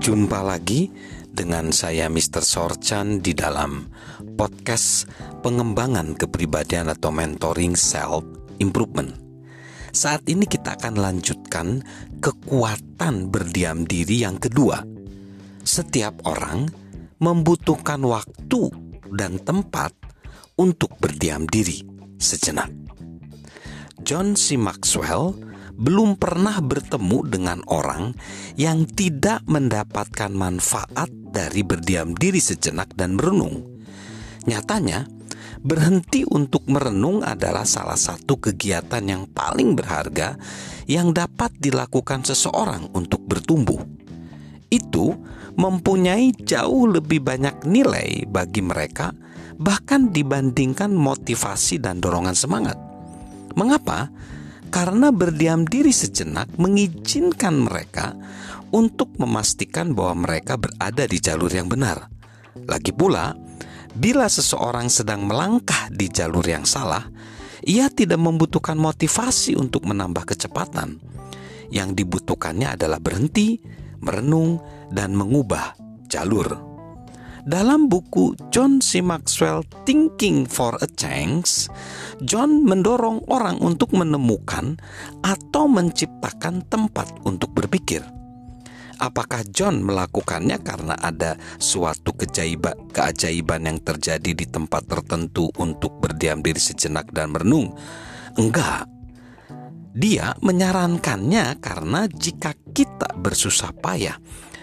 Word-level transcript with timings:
Jumpa 0.00 0.40
lagi 0.40 0.88
dengan 1.28 1.76
saya 1.76 2.08
Mr. 2.08 2.40
Sorchan 2.40 3.20
di 3.20 3.36
dalam 3.36 3.84
podcast 4.32 5.04
pengembangan 5.44 6.16
kepribadian 6.16 6.88
atau 6.88 7.12
mentoring 7.12 7.76
self 7.76 8.24
improvement. 8.64 9.12
Saat 9.92 10.24
ini 10.32 10.48
kita 10.48 10.80
akan 10.80 10.96
lanjutkan 10.96 11.84
kekuatan 12.16 13.28
berdiam 13.28 13.84
diri 13.84 14.24
yang 14.24 14.40
kedua. 14.40 14.80
Setiap 15.68 16.24
orang 16.24 16.64
membutuhkan 17.20 18.00
waktu 18.00 18.72
dan 19.12 19.36
tempat 19.44 19.92
untuk 20.56 20.96
berdiam 20.96 21.44
diri 21.44 21.84
sejenak. 22.16 22.72
John 24.00 24.32
C. 24.32 24.56
Maxwell 24.56 25.49
belum 25.80 26.20
pernah 26.20 26.60
bertemu 26.60 27.18
dengan 27.24 27.58
orang 27.72 28.12
yang 28.60 28.84
tidak 28.84 29.40
mendapatkan 29.48 30.28
manfaat 30.28 31.08
dari 31.08 31.64
berdiam 31.64 32.12
diri 32.12 32.36
sejenak 32.36 32.92
dan 32.92 33.16
merenung. 33.16 33.64
Nyatanya, 34.44 35.08
berhenti 35.64 36.28
untuk 36.28 36.68
merenung 36.68 37.24
adalah 37.24 37.64
salah 37.64 37.96
satu 37.96 38.36
kegiatan 38.36 39.00
yang 39.00 39.24
paling 39.32 39.72
berharga 39.72 40.36
yang 40.84 41.16
dapat 41.16 41.56
dilakukan 41.56 42.28
seseorang 42.28 42.92
untuk 42.92 43.24
bertumbuh. 43.24 43.80
Itu 44.68 45.16
mempunyai 45.56 46.36
jauh 46.44 46.92
lebih 46.92 47.24
banyak 47.24 47.64
nilai 47.64 48.28
bagi 48.28 48.60
mereka, 48.60 49.16
bahkan 49.56 50.12
dibandingkan 50.12 50.92
motivasi 50.92 51.80
dan 51.80 52.04
dorongan 52.04 52.36
semangat. 52.36 52.76
Mengapa? 53.58 54.08
Karena 54.70 55.10
berdiam 55.10 55.66
diri 55.66 55.90
sejenak 55.90 56.48
mengizinkan 56.56 57.66
mereka 57.66 58.14
untuk 58.70 59.18
memastikan 59.18 59.92
bahwa 59.92 60.24
mereka 60.30 60.54
berada 60.56 61.04
di 61.04 61.18
jalur 61.18 61.50
yang 61.50 61.66
benar. 61.66 62.06
Lagi 62.70 62.94
pula, 62.94 63.34
bila 63.90 64.30
seseorang 64.30 64.86
sedang 64.86 65.26
melangkah 65.26 65.90
di 65.90 66.06
jalur 66.06 66.46
yang 66.46 66.62
salah, 66.62 67.02
ia 67.66 67.90
tidak 67.90 68.22
membutuhkan 68.22 68.78
motivasi 68.78 69.58
untuk 69.58 69.84
menambah 69.84 70.24
kecepatan. 70.24 71.02
Yang 71.70 72.02
dibutuhkannya 72.02 72.78
adalah 72.78 72.98
berhenti, 73.02 73.58
merenung, 74.02 74.62
dan 74.90 75.14
mengubah 75.14 75.74
jalur. 76.10 76.70
Dalam 77.40 77.88
buku 77.88 78.36
John 78.52 78.84
C. 78.84 79.00
Maxwell 79.00 79.64
Thinking 79.88 80.44
for 80.44 80.76
a 80.84 80.88
Change, 80.90 81.72
John 82.20 82.68
mendorong 82.68 83.24
orang 83.32 83.60
untuk 83.64 83.96
menemukan 83.96 84.76
atau 85.24 85.64
menciptakan 85.64 86.68
tempat 86.68 87.08
untuk 87.24 87.56
berpikir. 87.56 88.04
Apakah 89.00 89.40
John 89.48 89.80
melakukannya 89.80 90.60
karena 90.60 90.92
ada 91.00 91.40
suatu 91.56 92.12
kejaiba, 92.12 92.76
keajaiban 92.92 93.64
yang 93.64 93.80
terjadi 93.80 94.36
di 94.36 94.44
tempat 94.44 94.84
tertentu 94.84 95.48
untuk 95.56 95.96
berdiam 96.04 96.44
diri 96.44 96.60
sejenak 96.60 97.08
dan 97.08 97.32
merenung? 97.32 97.72
Enggak. 98.36 98.84
Dia 99.96 100.36
menyarankannya 100.44 101.56
karena 101.64 102.06
jika 102.12 102.52
kita 102.76 103.16
bersusah 103.16 103.72
payah 103.80 104.20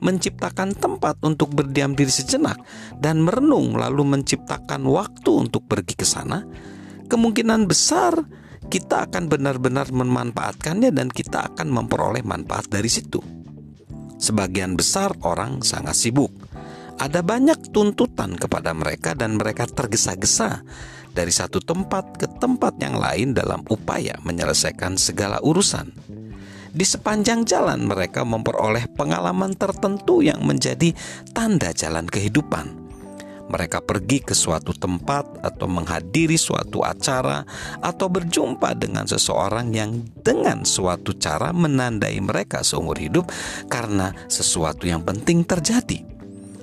menciptakan 0.00 0.78
tempat 0.78 1.18
untuk 1.26 1.52
berdiam 1.52 1.92
diri 1.92 2.08
sejenak 2.08 2.56
dan 3.02 3.20
merenung 3.20 3.76
lalu 3.76 4.06
menciptakan 4.06 4.86
waktu 4.86 5.30
untuk 5.30 5.66
pergi 5.66 5.94
ke 5.98 6.06
sana, 6.06 6.46
kemungkinan 7.10 7.66
besar 7.66 8.14
kita 8.70 9.10
akan 9.10 9.26
benar-benar 9.26 9.90
memanfaatkannya 9.90 10.94
dan 10.94 11.10
kita 11.10 11.50
akan 11.50 11.66
memperoleh 11.74 12.22
manfaat 12.22 12.70
dari 12.70 12.86
situ. 12.86 13.18
Sebagian 14.20 14.78
besar 14.78 15.10
orang 15.26 15.66
sangat 15.66 15.98
sibuk. 15.98 16.30
Ada 17.00 17.24
banyak 17.24 17.74
tuntutan 17.74 18.36
kepada 18.38 18.70
mereka 18.76 19.16
dan 19.18 19.40
mereka 19.40 19.66
tergesa-gesa 19.66 20.62
dari 21.10 21.32
satu 21.34 21.58
tempat 21.58 22.20
ke 22.20 22.28
tempat 22.38 22.78
yang 22.78 23.00
lain 23.00 23.34
dalam 23.34 23.66
upaya 23.66 24.14
menyelesaikan 24.22 24.94
segala 25.00 25.42
urusan. 25.42 25.90
Di 26.70 26.86
sepanjang 26.86 27.42
jalan 27.48 27.90
mereka 27.90 28.22
memperoleh 28.22 28.86
pengalaman 28.94 29.58
tertentu 29.58 30.22
yang 30.22 30.46
menjadi 30.46 30.94
tanda 31.34 31.74
jalan 31.74 32.06
kehidupan. 32.06 32.79
Mereka 33.50 33.82
pergi 33.82 34.22
ke 34.22 34.30
suatu 34.30 34.70
tempat 34.70 35.42
atau 35.42 35.66
menghadiri 35.66 36.38
suatu 36.38 36.86
acara 36.86 37.42
atau 37.82 38.06
berjumpa 38.06 38.78
dengan 38.78 39.10
seseorang 39.10 39.74
yang 39.74 40.06
dengan 40.22 40.62
suatu 40.62 41.18
cara 41.18 41.50
menandai 41.50 42.22
mereka 42.22 42.62
seumur 42.62 42.94
hidup 42.94 43.26
karena 43.66 44.14
sesuatu 44.30 44.86
yang 44.86 45.02
penting 45.02 45.42
terjadi. 45.42 46.06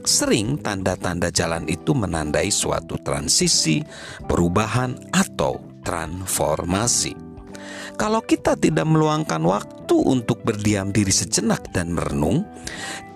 Sering 0.07 0.55
tanda-tanda 0.63 1.27
jalan 1.27 1.67
itu 1.67 1.91
menandai 1.91 2.47
suatu 2.47 2.95
transisi, 3.03 3.83
perubahan, 4.23 4.95
atau 5.11 5.59
transformasi. 5.83 7.26
Kalau 7.97 8.21
kita 8.21 8.53
tidak 8.53 8.85
meluangkan 8.85 9.41
waktu 9.41 9.97
untuk 9.97 10.45
berdiam 10.45 10.93
diri 10.93 11.09
sejenak 11.09 11.73
dan 11.73 11.97
merenung, 11.97 12.45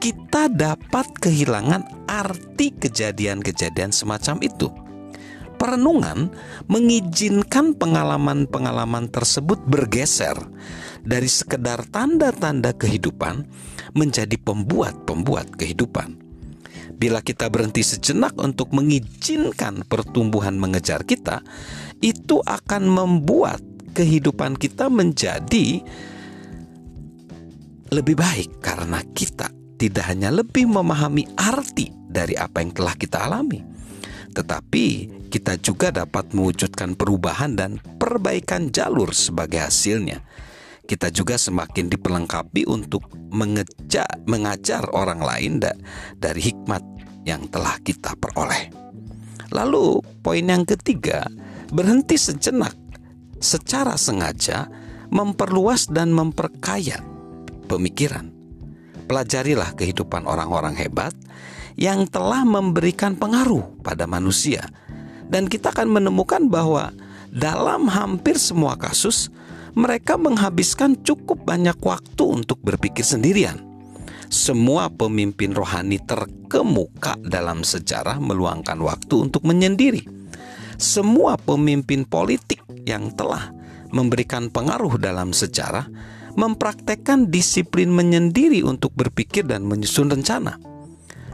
kita 0.02 0.50
dapat 0.50 1.06
kehilangan 1.22 2.10
arti 2.10 2.74
kejadian-kejadian 2.74 3.94
semacam 3.94 4.42
itu. 4.42 4.74
Perenungan 5.62 6.34
mengizinkan 6.66 7.78
pengalaman-pengalaman 7.78 9.14
tersebut 9.14 9.62
bergeser 9.70 10.34
dari 11.06 11.30
sekedar 11.30 11.86
tanda-tanda 11.86 12.74
kehidupan 12.74 13.46
menjadi 13.94 14.34
pembuat-pembuat 14.42 15.62
kehidupan. 15.62 16.18
Bila 16.98 17.22
kita 17.22 17.50
berhenti 17.54 17.86
sejenak 17.86 18.34
untuk 18.42 18.74
mengizinkan 18.74 19.86
pertumbuhan 19.86 20.58
mengejar 20.58 21.06
kita, 21.06 21.46
itu 22.02 22.42
akan 22.42 22.86
membuat 22.86 23.71
kehidupan 23.92 24.56
kita 24.56 24.88
menjadi 24.88 25.84
lebih 27.92 28.16
baik 28.16 28.64
karena 28.64 29.04
kita 29.12 29.52
tidak 29.76 30.08
hanya 30.08 30.32
lebih 30.32 30.70
memahami 30.70 31.28
arti 31.36 31.92
dari 31.92 32.40
apa 32.40 32.64
yang 32.64 32.72
telah 32.72 32.96
kita 32.96 33.28
alami, 33.28 33.60
tetapi 34.32 34.86
kita 35.28 35.60
juga 35.60 35.92
dapat 35.92 36.32
mewujudkan 36.32 36.96
perubahan 36.96 37.56
dan 37.58 37.80
perbaikan 38.00 38.72
jalur 38.72 39.12
sebagai 39.12 39.64
hasilnya. 39.64 40.24
Kita 40.86 41.08
juga 41.08 41.40
semakin 41.40 41.88
diperlengkapi 41.88 42.68
untuk 42.68 43.08
mengejar, 43.32 44.08
mengajar 44.28 44.84
orang 44.92 45.24
lain 45.24 45.64
da, 45.64 45.72
dari 46.20 46.52
hikmat 46.52 46.84
yang 47.24 47.48
telah 47.48 47.80
kita 47.80 48.12
peroleh. 48.20 48.68
Lalu, 49.56 50.04
poin 50.20 50.44
yang 50.44 50.68
ketiga, 50.68 51.28
berhenti 51.72 52.20
sejenak 52.20 52.76
secara 53.42 53.98
sengaja 54.00 54.70
memperluas 55.12 55.90
dan 55.92 56.14
memperkaya 56.16 57.04
pemikiran. 57.68 58.32
Pelajarilah 59.10 59.76
kehidupan 59.76 60.24
orang-orang 60.24 60.78
hebat 60.80 61.12
yang 61.76 62.08
telah 62.08 62.48
memberikan 62.48 63.20
pengaruh 63.20 63.84
pada 63.84 64.08
manusia, 64.08 64.64
dan 65.28 65.52
kita 65.52 65.76
akan 65.76 65.92
menemukan 65.92 66.48
bahwa 66.48 66.96
dalam 67.28 67.92
hampir 67.92 68.40
semua 68.40 68.80
kasus 68.80 69.28
mereka 69.76 70.20
menghabiskan 70.20 71.00
cukup 71.00 71.44
banyak 71.48 71.76
waktu 71.80 72.24
untuk 72.24 72.60
berpikir 72.60 73.04
sendirian. 73.04 73.60
Semua 74.32 74.88
pemimpin 74.88 75.52
rohani 75.52 76.00
terkemuka 76.00 77.20
dalam 77.20 77.68
sejarah 77.68 78.16
meluangkan 78.20 78.80
waktu 78.80 79.28
untuk 79.28 79.44
menyendiri. 79.44 80.08
Semua 80.80 81.36
pemimpin 81.36 82.08
politik 82.08 82.61
yang 82.86 83.14
telah 83.14 83.54
memberikan 83.92 84.48
pengaruh 84.50 84.98
dalam 84.98 85.36
sejarah 85.36 85.86
mempraktekkan 86.36 87.28
disiplin 87.28 87.92
menyendiri 87.92 88.64
untuk 88.64 88.96
berpikir 88.96 89.44
dan 89.44 89.68
menyusun 89.68 90.12
rencana. 90.12 90.56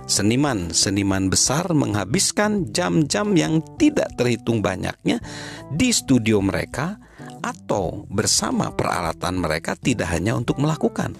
Seniman-seniman 0.08 1.28
besar 1.28 1.68
menghabiskan 1.76 2.72
jam-jam 2.72 3.36
yang 3.36 3.60
tidak 3.76 4.16
terhitung 4.16 4.64
banyaknya 4.64 5.20
di 5.68 5.92
studio 5.92 6.40
mereka 6.40 6.96
atau 7.44 8.08
bersama 8.08 8.72
peralatan 8.72 9.44
mereka 9.44 9.76
tidak 9.76 10.08
hanya 10.16 10.40
untuk 10.40 10.64
melakukan, 10.64 11.12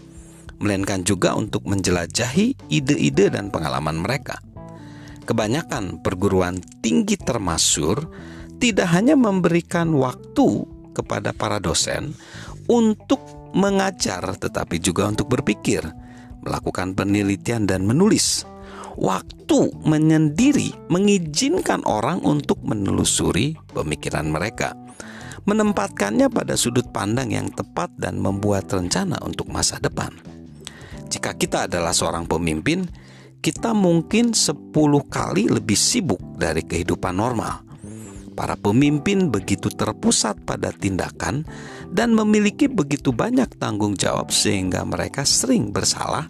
melainkan 0.64 1.04
juga 1.04 1.36
untuk 1.36 1.68
menjelajahi 1.68 2.72
ide-ide 2.72 3.28
dan 3.28 3.52
pengalaman 3.52 4.00
mereka. 4.00 4.40
Kebanyakan 5.28 6.00
perguruan 6.00 6.56
tinggi 6.80 7.20
termasuk 7.20 8.08
tidak 8.58 8.90
hanya 8.94 9.14
memberikan 9.14 9.94
waktu 9.94 10.66
kepada 10.98 11.34
para 11.34 11.62
dosen 11.62 12.18
untuk 12.66 13.22
mengajar, 13.54 14.22
tetapi 14.38 14.82
juga 14.82 15.08
untuk 15.08 15.30
berpikir, 15.32 15.86
melakukan 16.44 16.98
penelitian, 16.98 17.70
dan 17.70 17.86
menulis. 17.86 18.44
Waktu 18.98 19.78
menyendiri 19.86 20.90
mengizinkan 20.90 21.86
orang 21.86 22.18
untuk 22.26 22.58
menelusuri 22.66 23.54
pemikiran 23.70 24.26
mereka, 24.26 24.74
menempatkannya 25.46 26.34
pada 26.34 26.58
sudut 26.58 26.90
pandang 26.90 27.30
yang 27.30 27.54
tepat, 27.54 27.94
dan 28.02 28.18
membuat 28.18 28.68
rencana 28.74 29.22
untuk 29.22 29.48
masa 29.54 29.78
depan. 29.78 30.10
Jika 31.08 31.38
kita 31.38 31.70
adalah 31.70 31.94
seorang 31.94 32.26
pemimpin, 32.26 32.90
kita 33.38 33.72
mungkin 33.72 34.34
10 34.34 34.74
kali 35.08 35.46
lebih 35.48 35.78
sibuk 35.78 36.20
dari 36.36 36.66
kehidupan 36.66 37.16
normal. 37.16 37.67
Para 38.38 38.54
pemimpin 38.54 39.34
begitu 39.34 39.74
terpusat 39.74 40.38
pada 40.46 40.70
tindakan 40.70 41.42
dan 41.90 42.14
memiliki 42.14 42.70
begitu 42.70 43.10
banyak 43.10 43.58
tanggung 43.58 43.98
jawab 43.98 44.30
sehingga 44.30 44.86
mereka 44.86 45.26
sering 45.26 45.74
bersalah 45.74 46.30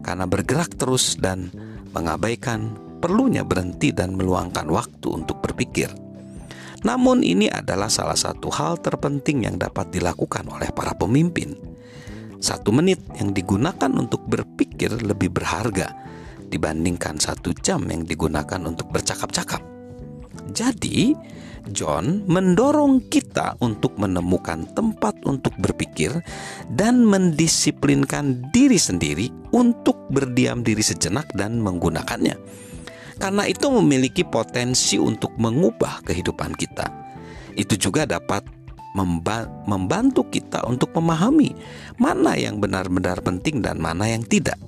karena 0.00 0.24
bergerak 0.24 0.72
terus 0.80 1.20
dan 1.20 1.52
mengabaikan 1.92 2.72
perlunya 3.04 3.44
berhenti 3.44 3.92
dan 3.92 4.16
meluangkan 4.16 4.64
waktu 4.72 5.12
untuk 5.12 5.44
berpikir. 5.44 5.92
Namun 6.88 7.20
ini 7.20 7.52
adalah 7.52 7.92
salah 7.92 8.16
satu 8.16 8.48
hal 8.48 8.80
terpenting 8.80 9.44
yang 9.44 9.60
dapat 9.60 9.92
dilakukan 9.92 10.48
oleh 10.48 10.72
para 10.72 10.96
pemimpin. 10.96 11.52
Satu 12.40 12.72
menit 12.74 12.98
yang 13.20 13.30
digunakan 13.30 13.92
untuk 13.92 14.24
berpikir 14.24 15.04
lebih 15.04 15.30
berharga 15.30 15.94
dibandingkan 16.48 17.20
satu 17.20 17.54
jam 17.54 17.86
yang 17.86 18.02
digunakan 18.02 18.58
untuk 18.66 18.90
bercakap-cakap. 18.90 19.71
Jadi, 20.52 21.16
John 21.70 22.26
mendorong 22.26 23.06
kita 23.06 23.56
untuk 23.62 23.94
menemukan 23.94 24.66
tempat 24.74 25.14
untuk 25.22 25.54
berpikir 25.62 26.10
dan 26.74 27.06
mendisiplinkan 27.06 28.50
diri 28.50 28.76
sendiri 28.76 29.30
untuk 29.54 29.96
berdiam 30.10 30.60
diri 30.66 30.82
sejenak 30.82 31.30
dan 31.38 31.62
menggunakannya. 31.62 32.34
Karena 33.22 33.46
itu 33.46 33.70
memiliki 33.70 34.26
potensi 34.26 34.98
untuk 34.98 35.30
mengubah 35.38 36.02
kehidupan 36.02 36.58
kita. 36.58 36.90
Itu 37.54 37.78
juga 37.78 38.02
dapat 38.02 38.42
membantu 39.64 40.26
kita 40.26 40.66
untuk 40.66 40.92
memahami 40.98 41.54
mana 41.96 42.34
yang 42.36 42.58
benar-benar 42.58 43.22
penting 43.22 43.62
dan 43.62 43.78
mana 43.78 44.10
yang 44.10 44.26
tidak. 44.26 44.58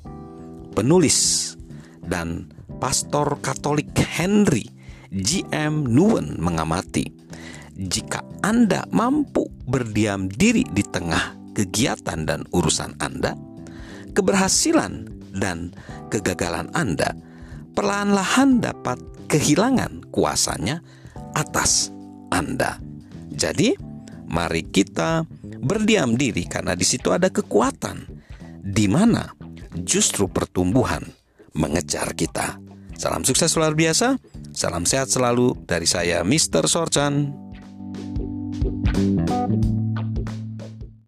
Penulis 0.72 1.52
dan 2.00 2.48
pastor 2.78 3.42
Katolik 3.42 3.90
Henry 3.98 4.70
GM 5.14 5.86
Nguyen 5.86 6.42
mengamati, 6.42 7.06
jika 7.78 8.26
Anda 8.42 8.82
mampu 8.90 9.46
berdiam 9.70 10.26
diri 10.26 10.66
di 10.66 10.82
tengah 10.82 11.54
kegiatan 11.54 12.26
dan 12.26 12.42
urusan 12.50 12.98
Anda, 12.98 13.38
keberhasilan 14.10 15.06
dan 15.38 15.70
kegagalan 16.10 16.66
Anda 16.74 17.14
perlahan-lahan 17.74 18.62
dapat 18.62 18.98
kehilangan 19.30 20.10
kuasanya 20.10 20.82
atas 21.34 21.94
Anda. 22.30 22.78
Jadi, 23.34 23.74
mari 24.30 24.66
kita 24.66 25.26
berdiam 25.62 26.14
diri 26.14 26.46
karena 26.46 26.74
di 26.78 26.86
situ 26.86 27.10
ada 27.10 27.30
kekuatan 27.30 28.06
di 28.62 28.86
mana 28.86 29.30
justru 29.82 30.30
pertumbuhan 30.30 31.02
mengejar 31.54 32.14
kita. 32.14 32.58
Salam 32.94 33.26
sukses 33.26 33.50
luar 33.58 33.74
biasa. 33.74 34.33
Salam 34.54 34.86
sehat 34.86 35.10
selalu 35.10 35.66
dari 35.66 35.84
saya, 35.84 36.22
Mr. 36.22 36.70
Sorchan. 36.70 37.34
thank 38.94 39.50
you 39.50 39.63